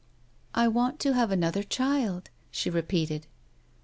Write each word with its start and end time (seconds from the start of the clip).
"I 0.55 0.67
want 0.67 0.99
to 1.01 1.13
have 1.13 1.29
another 1.29 1.61
child," 1.61 2.31
she 2.49 2.71
repeated. 2.71 3.27